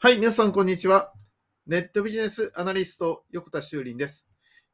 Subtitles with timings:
[0.00, 1.12] はい、皆さん、こんにちは。
[1.66, 4.28] ネットビジネスアナリスト、横田修林です。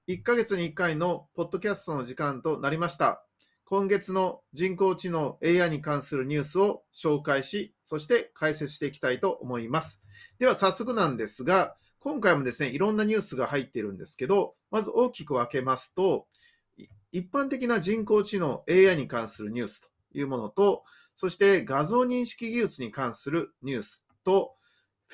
[0.06, 3.24] 1ヶ月に1回のポッドキャストの時間となりました。
[3.64, 10.04] 今月の人工知能 AI に関するニュースを紹介し、そして解説していきたいと思います。
[10.38, 16.26] では、早速なんですが、今回もですね、いろんなニュースが入っているんですけど、まず大きく分けますと、
[17.12, 20.84] 一般的な人工知能 AI に関するニュースというものと、
[21.14, 24.56] そして画像認識技術に関するニュースと、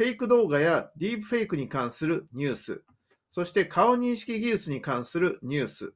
[0.01, 2.83] フェイク動画やディープフェイクに関するニュース、
[3.29, 5.93] そして顔認識技術に関するニュース、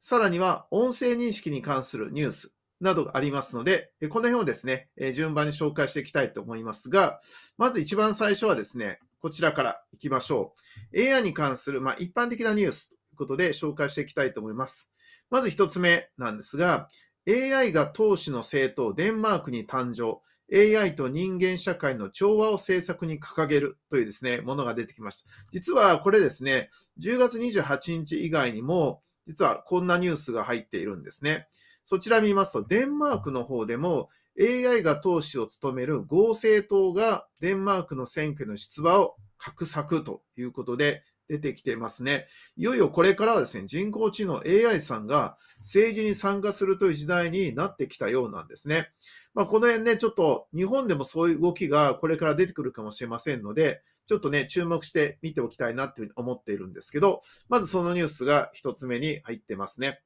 [0.00, 7.18] さらには音声認識に関するニュースなどがありますので、この辺をですね、順番に紹介していきたいと思いますが、
[7.58, 10.54] まず一番最初はですね、こちらからいきましょ
[10.94, 11.12] う。
[11.12, 14.88] AI に関する、まあ、一般的なニュースということで紹介していきたいと思います。
[15.28, 16.86] まず一つ目なんですが、
[17.28, 20.20] AI が投資の政党デンマークに誕生。
[20.52, 25.30] AI と人間社会の調和を政策に掲げるというですね、ものが出てきました。
[25.52, 31.48] 実はこれですね、10月28日以外にも、実はこんなニュースが入っているんですね。
[31.82, 42.26] そちら見ますと、デンマークの方でも AI が党首を務める合政党がデンマークの選挙の出馬を画策ということで出てきてますね。
[42.56, 48.90] いよいよこれからはですね、人工知能 AI さんが政治に参加するという時代になってきたようなんですね。
[49.34, 60.00] まあ、この辺ね、ちょっと日本でもそういう動きがこれから出てくるかもしれませんので、ちょっとね、注目して見ておきたいなというふうに思っているんですけど、まずそのニュースが一つ目に入ってますね。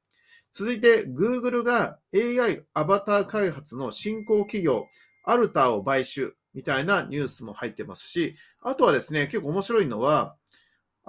[0.53, 4.87] 続いて、Google が AI アバター開発の新興企業、
[5.25, 10.37] アルターを買収みたいなニュースも入ってますし、あとはですね、結構面白いのは、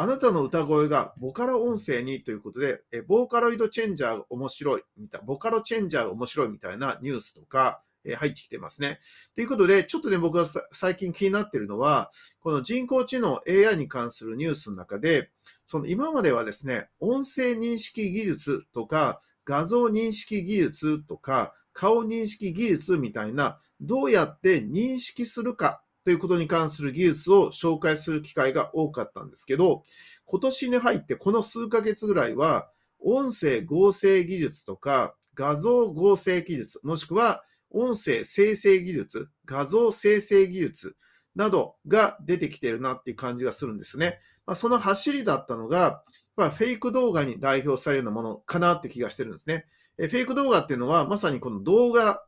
[0.02, 9.02] あなたの歌声がボカロ音声にということで、えボーカロイドチェンジャーが面白いみたい、ボカロチェンジャーが面白いみたいなニュースとか、え入ってきてますね。
[9.36, 15.31] ということで、ちょっとね、僕が最近気になっているのは、この人工知能 AI に関するニュースの中で、
[15.66, 29.84] その今まではですね、音声認識技術とか、画像認識技術とか、顔認識技術みたいな、どうやって認識するかということに関する技術を紹介する機会が多かったんですけど、
[30.25, 40.96] 今年に入ってこの数ヶ月ぐらいは、音声合成技術とか、画像合成技術、もしくは音声生成技術、画像生成技術
[41.36, 44.19] などが出てきてるなっていう感じがするんですね。
[44.48, 46.02] まあ、その走りだったのが、
[46.36, 49.68] まあ、フェイク動画に代表されるようなものかなって気がしてるんですね。
[49.98, 52.24] フェイク動画っていうのはまさにこの動画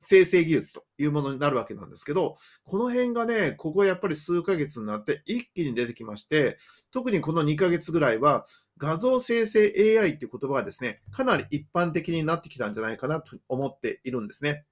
[0.00, 6.56] 生成技術というものになるわけなんですけど、この辺がね、ここやっぱり数ヶ月になって一気に出てきまして、
[6.90, 8.46] 特にこの2ヶ月ぐらいは
[8.78, 14.64] 画像生成 AI っていう言葉がですね、かなり一般的になってきたんじゃないかなと思っているんですね。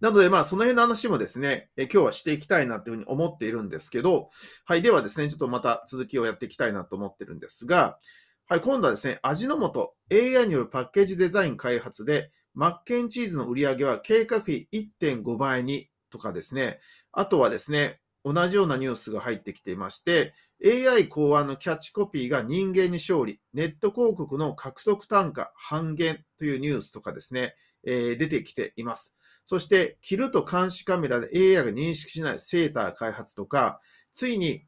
[0.00, 4.30] なので、まあ、その辺の話もですね、え今日はしていきたいなというふうに思っているんですけど、
[4.64, 7.98] はい、ではですね、ちょっとまた続きをやっていきたいなと思ってるんですが、
[8.46, 16.80] はい、今度はですね、味の素 AI によるパッケージデザイン開発で、マッケンチーズの売り上げは計画費1.5倍にとかですね、
[17.12, 20.34] あとはですね、同じようなニュースが入ってきていまして、
[20.66, 27.54] AI 考案のキャッチコピーが人間に勝利、ネット広告の獲得単価半減というニュースとかですね、
[27.84, 29.14] えー出てきています。
[29.44, 33.80] そして、着ると監視カメラで AI が認識しないセーター開発とか、
[34.10, 34.66] ついに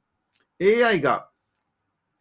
[0.63, 1.30] AI が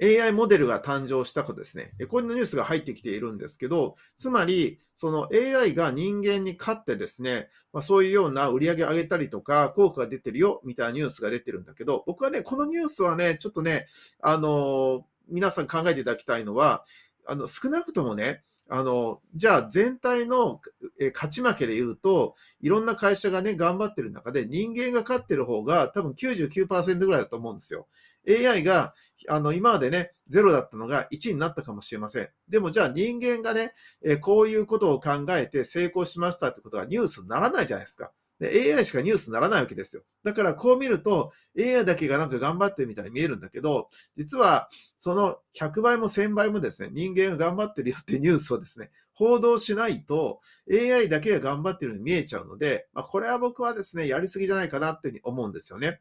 [0.02, 1.94] AI モデルが誕生したことですね。
[2.00, 13.88] えこんなニュースが入ってきているんですけど、つまり、その AI が人間に勝ってですね、まあ、そういうような売り上げ上げたりとか、効果が出てるよ、みたいなニュースが出てるんだけど、僕はね、このニュースはね、ちょっとね、
[14.22, 15.02] あのー
[15.32, 16.84] 皆さん考えていただきたいのは、
[17.28, 20.62] あの、少なくともね、あの、じゃあ全体の
[21.14, 27.88] 勝ち負けで言うと、いろんな会社がね、頑張ってる中で人間が勝ってる方が多分99%ぐらいだと思うんですよ。
[28.28, 28.94] AI が、
[29.28, 32.30] あの、今までね、0だったのが1になったかもしれません。
[32.48, 38.12] でもじゃあ人間がね、えこういうことを考えて成功しましたってことはニュースにならないじゃないですか。
[38.40, 40.04] で AI しかニュースにならないわけですよ。
[40.24, 50.40] だからこう見ると AI だけがなんか頑張ってるみたいに見えるんだけど、実はその100倍も1000倍もですね、人間が頑張ってるよってニュースをですね、報道しないと
[50.72, 56.00] AI だけが頑張ってるように見えちゃうので、まあ、これは僕はですね、やりすぎじゃないかなっていうふうに思うんですよね。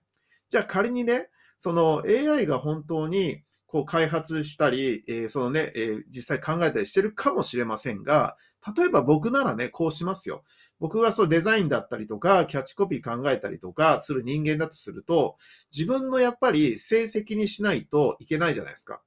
[0.49, 8.37] じゃあ仮にね、その AI が本当にこう開発したり、えーそのね、えー実際考えたりしてるかもしれませんが、
[8.76, 10.43] 例えば僕ならね、こうしますよ。
[10.81, 15.37] 僕がそうデザインだったりとか、キャッチコピー考えたりとかする人間だとすると、
[15.73, 19.00] 自分のやっぱり成績にしないといけないじゃないですか。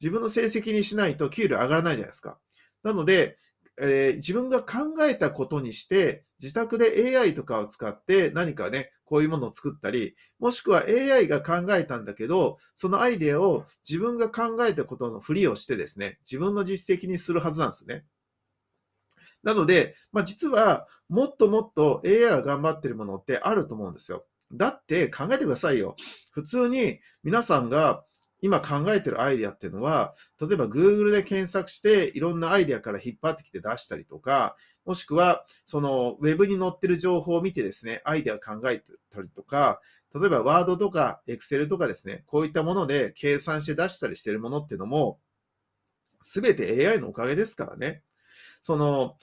[0.00, 2.38] 自分の成績にしないと給料上がらないじゃないですか。
[2.82, 3.38] なので、
[3.80, 18.04] えー自分が考えたことにして、自宅で AI とかを使って何かね、こういうものを作ったり、もしくは AI が考えたんだけど、そのアイデアを自分が考えたことのふりをしてですね、自分の実績にするはずなんですね。
[19.42, 24.24] なので、まあ、実はもっともっと AI が頑張ってるものってあると思うんですよ。
[24.54, 25.96] だって考えてくださいよ。
[26.30, 28.04] 普通に皆さんが
[28.42, 39.80] 今考えてるアイデアっていうのは、例えば Google で検索していろんなアイデアから引っ張ってきて出したりとか、もしくはその Web に載ってる情報を見てですね、アイデアを考えてたりとか、
[40.12, 45.20] 例えば Word とか Excel とかですね、こういったもので計算して出したりしてるものっていうのも、
[46.22, 48.02] すべて AI のおかげですからね。
[48.60, 49.16] その、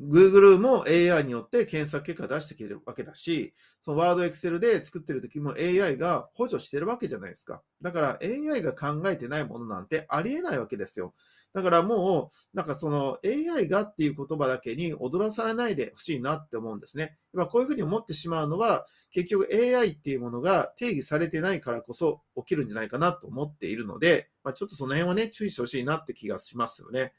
[0.00, 7.62] Google も AI によって検索結果出してきてるわけだし、その Word、Excel で作ってる時も AI が補助してるわけじゃないですか。
[7.80, 11.14] だから AI が考えてないものなんてありえないわけですよ。
[11.52, 17.16] だからもう、なんかその AI がっていう言葉だけに踊らされないでほしいなって思うんですね。
[17.32, 27.12] まあこういうふうに思ってしまうのは、結局 AI っていうものが定義されてないからこそ起きるんじゃないかなと思っているので、まあ、ちょっとその辺はね、注意してほしいなって気がしますよね。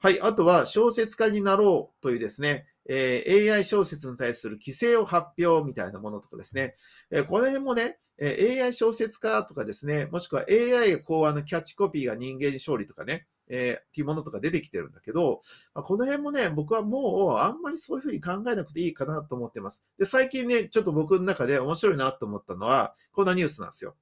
[0.00, 0.20] はい。
[0.20, 6.74] あとは、小説家になろうというですね、えー AI 小説に対する規制を発表みたいなものとかですね、
[7.10, 15.40] えーこの辺もね、えー AI 小説家とかですね、もしくは AI 考案のキャッチコピーが人間に勝利とかね、えーっていうものとか出てきてるんだけど、
[15.74, 19.82] まあこの辺もね、僕はもうあんまりそういうふうに考えなくていいかなと思ってます。
[19.98, 23.96] で、最近ね、ちょっと僕の中で面白いなと思ったのは、こんなニュースなんですよ。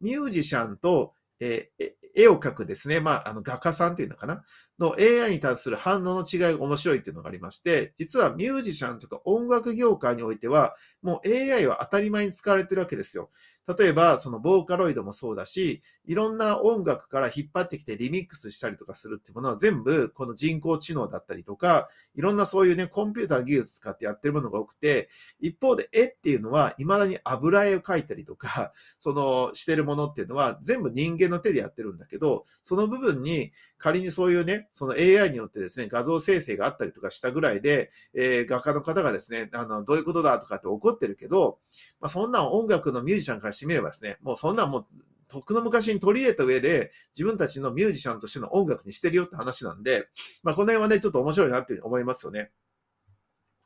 [0.00, 4.42] ミュージシャンと、えーえ絵を描くですね、まあ、あの画家さんっていうのかな、
[4.78, 13.28] の AI に対する反応の違いが面白いっていうのがありまして、実はミュージシャンとか音楽業界においては、もう AI は当たり前に使われてるわけですよ。
[13.66, 25.08] 例えば、そのボーカロイドもそうだし、いろんな音楽から引っ張ってきてリミックスしたりとかするっていうものは全部この人工知能だったりとか、いろんなそういうね、コンピューター技術使ってやってるものが多くて、
[25.40, 41.58] 一方で絵っていうのは未だに油絵を描いたりとか、 そのしてるものっていうのは全部人間の手でやってるんだけど、その部分に仮にそういうね、その AI によってですね、画像生成があったりとかしたぐらいで、えー画家の方がですね、あの、どういうことだとかって怒ってるけど、
[42.00, 44.86] まあ、そんな音楽のミュージシャンからしてみればですね、もうそんなんもう、
[45.28, 50.08] とっくの昔に取り入れた上で、自分たちのミュージシャンとしての音楽にしてるよって話なんで、
[50.42, 52.52] まあ、この辺はね、ちょっと面白いなって思いますよね。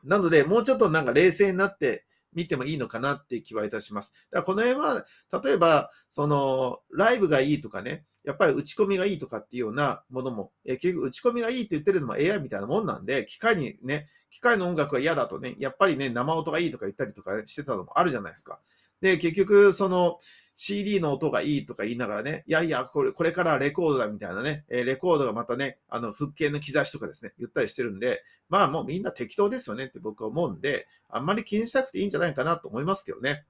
[0.05, 4.15] なので、もうちょっとなんか冷静になって見てもいいのかなって気はいたします。
[4.31, 5.05] だからこの辺は、
[5.43, 18.61] 例えば、その、ライブがいいとかね、やっぱり打ち込みがいいとかっていうようなものも、え結局打ち込みがいいって言ってるのも AI みたいなもんなんで、機械にね、機械の音楽が嫌だとね、やっぱりね、生音がいいとか言ったりとかしてたのもあるじゃないですか。
[19.01, 20.19] で、結局、その
[20.55, 33.45] CD の音がいいとか言いながらね、いやいや、これ、これからレコードだみたいなね、えレコードがまたね、あの、復権の兆しとかですね、言ったりしてるんで、まあもうみんな適当ですよねって僕は思うんで、あんまり気にしなくていいんじゃないかなと思いますけどね。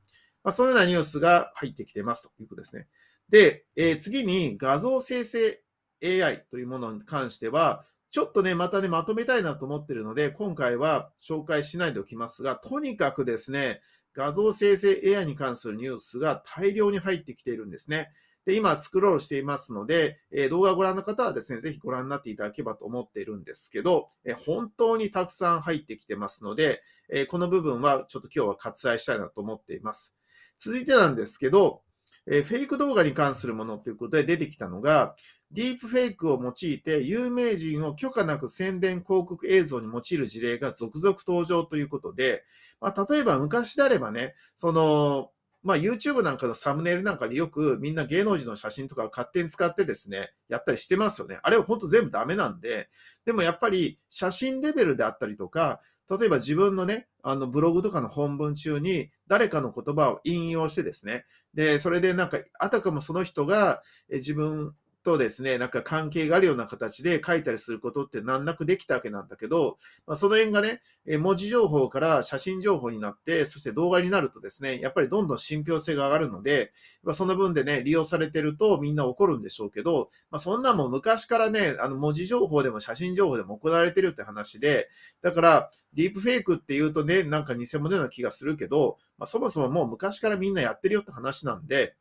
[0.44, 2.86] まあ、そのようなニュースが入ってきてますということですね。
[3.28, 5.60] で、えー次に画像生成
[6.02, 13.80] AI というものに関しては、ちょっとね、またね、まとめたいなと思ってるので、今回は紹介しないでおきますが、とにかくですね、
[14.20, 18.10] 画像生成 AI に関するニュースが大量に入ってきているんですね。
[18.44, 30.14] で、今スクロールしていますので、え動画をご覧の方はですね、ぜひご覧になっていただければと思っているんですけど、え本当にたくさん入ってきてますので、えこの部分はちょっと今日は割愛したいなと思っています。
[30.58, 31.80] 続いてなんですけど、
[32.26, 35.16] えフェイク動画に関するものということで出てきたのが、
[35.52, 42.44] ディープフェイクを用いて有名人を許可なく宣伝広告映像に用いる事例が続々登場ということで、
[42.80, 45.30] まあ、例えば昔であればね、その、
[45.62, 51.38] まあ、YouTube なんかのサムネイルなんかによくみんな芸能人の写真とかを勝手に使ってですね、やったりしてますよね。
[51.42, 52.88] あれは本当全部ダメなんで、
[53.26, 70.80] でもやっぱり写真レベルであったりとか、例えば自分のね、あのブログとかの本文中に誰かの言葉を引用してですね、で、それでなんか、あたかもその人が自分とですね、なんか関係があるような形で書いたりすることって難なくできたわけなんだけど、まあ、その辺がね、
[71.18, 84.88] 文字情報から写真情報になって、そして動画になるとですね、やっぱりどんどん信憑性が上がるので、まあ、その分でね、利用されてるとみんな怒るんでしょうけど、まあ、そんなんも昔からね、あの文字情報でも写真情報でも行われてるって話で、
[85.22, 91.94] だから、ディープフェイクって言うとね、なんか偽物な気がするけど、まあ、そもそももう昔からみんなやってるよって話なんで、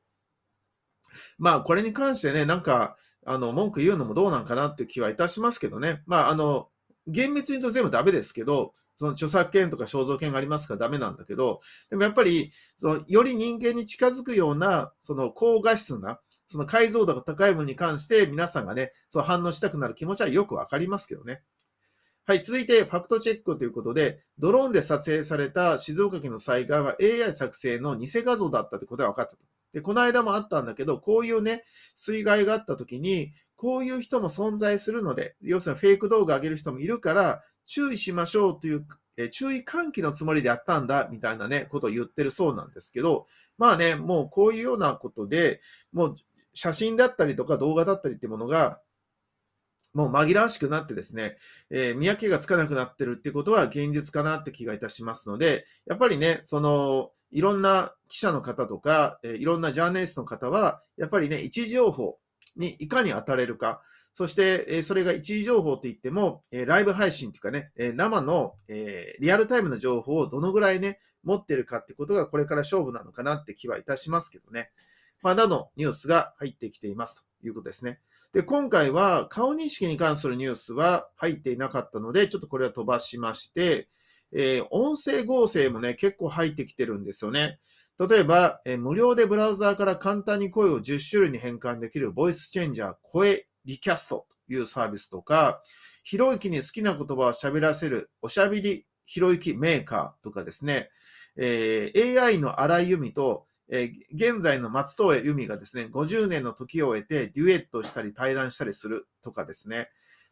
[1.38, 6.01] まあ、これに関してね、なんか、あの、文句言うのもどうなんかなって気はいたしますけどね。
[6.06, 6.70] まあ、あの、
[7.08, 21.44] 厳密に言うと全部ダメですけど、その著作権とか肖像権がありますからダメなんだけど、でもやっぱり、その、より人間に近づくような、その、高画質な、その解像度が高いものに関して皆さんがね、その反応したくなる気持ちはよくわかりますけどね。
[22.25, 29.38] はい、続いてファクトチェックということで、ドローンで撮影された静岡県の災害は AI 作成の偽画像だったということが分かったと。
[29.74, 31.64] で、この間もあったんだけど、こういうね、
[31.96, 45.62] 水害があった時に、こういう人も存在するので、要するにフェイク動画上げる人もいるから、注意しましょうという、え注意喚起のつもりでやったんだ、みたいなね、ことを言ってるそうなんですけど、まあね、もうこういうようなことで、
[45.92, 46.16] もう
[46.54, 48.80] 写真だったりとか動画だったりってものが、
[49.94, 51.38] もう紛らわしくなってですね、
[51.70, 62.18] えー、見分けがつかなくなってるってことは現実かなって気がいたしますので、やっぱりね、その、いろんな記者の方とか、え、いろんなジャーナリストの方は、やっぱりね、位置情報
[62.56, 63.82] にいかに当たれるか、
[64.14, 74.72] そして、え、それが一時情報といっても、え、ライブ配信というかね、え、生の、えリアルタイムの情報をどのぐらいね、持ってるかってことがこれから勝負なのかなって気はいたしますけどね。
[75.22, 78.00] まあ、などニュースが入ってきていますということですね。
[78.34, 83.90] で、今回は顔認識に関するニュースは入っていなかったので、ちょっとこれは飛ばしまして、
[84.34, 87.60] えー、音声合成もね、結構入ってきてるんですよね。
[88.00, 95.62] 例えば、えー、無料でブラウザーから簡単に声を10種類に変換できるボイスチェンジャー声リキャストというサービスとか、
[96.04, 100.90] ひろゆきに好きな言葉を喋らせるおしゃべりひろゆきメーカーとかですね、
[101.36, 109.90] えー、AI の荒井由実とえー、現在の松任谷由実がですね、50年の時を終えてデュエットしたり対談したりするとかですね。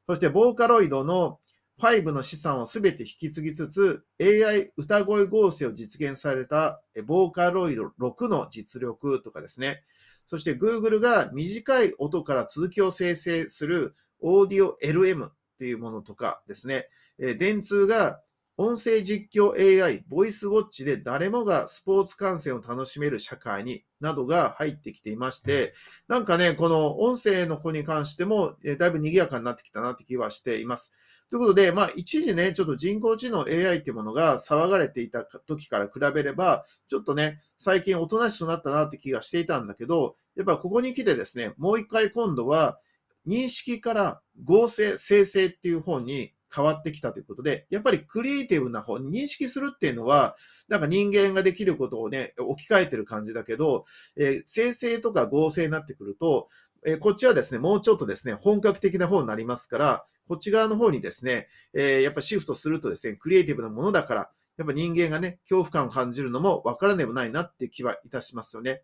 [0.08, 1.40] そして、ボーカロイドの
[1.80, 9.84] 5の資産をすべて引き継ぎつつ、AI 歌声合成を実現されたボーカロイド6の実力とかですね。
[10.26, 16.88] そして Google が短い音から続きを生成するオーディオ LM っていうものとかですね。
[17.18, 18.22] 電通が
[18.60, 25.76] 音声実況 AI、ボイスウォッチで誰もがスポーツ観戦を楽しめる社会に、などが入ってきていまして、
[26.08, 30.92] なんかね、この音声の子に関しても、だいぶ賑やかになってきたなって気はしています。
[31.30, 42.80] ということで、まあ、一時ね、ちょっと人工知能 AI っていうものが騒がれていた時から比べれば、ちょっとね、最近おとなしくなったなって気がしていたんだけど、やっぱここに来てですね、もう一回今度は、
[43.28, 50.36] 認識から合成、生成っていう方に変わってきたということで、やっぱりクリエイティブな方、認識するっていうのは、
[50.70, 56.48] なんか人間ができることをね、置き換えてる感じだけど、えー、生成とか合成になってくると、
[56.86, 68.82] え、こっちはですね、もうちょっとですね、本格的な方になりますから、こっち側の方にですね、え、やっぱシフトするとですね、クリエイティブなものだから、やっぱ人間がね、恐怖感を感じるのもわからねばないなって気はいたしますよね。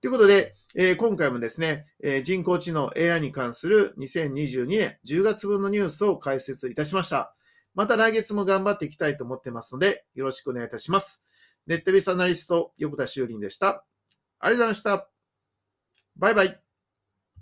[0.00, 7.34] ということで、えー、今回もですね、えー、人工知能 AI に関する2022年10月分のニュースを解説いたしました。
[7.74, 11.24] また来月も頑張っていきたいと思ってますので、よろしくお願いいたします。
[11.66, 13.84] ネットビスアナリスト、横田修林でした。
[14.38, 15.08] ありがとうございました。
[16.16, 16.65] バイバイ。